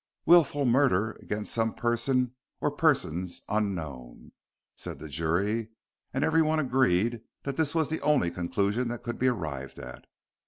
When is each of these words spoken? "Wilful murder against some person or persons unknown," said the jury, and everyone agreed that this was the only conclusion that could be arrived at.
"Wilful 0.25 0.65
murder 0.65 1.11
against 1.21 1.53
some 1.53 1.75
person 1.75 2.33
or 2.59 2.71
persons 2.71 3.43
unknown," 3.47 4.31
said 4.75 4.97
the 4.97 5.07
jury, 5.07 5.69
and 6.11 6.23
everyone 6.23 6.57
agreed 6.57 7.21
that 7.43 7.55
this 7.55 7.75
was 7.75 7.89
the 7.89 8.01
only 8.01 8.31
conclusion 8.31 8.87
that 8.87 9.03
could 9.03 9.19
be 9.19 9.27
arrived 9.27 9.77
at. 9.77 10.05